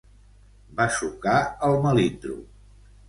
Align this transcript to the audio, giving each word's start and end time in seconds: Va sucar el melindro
Va 0.79 0.87
sucar 0.95 1.35
el 1.69 1.77
melindro 1.85 2.39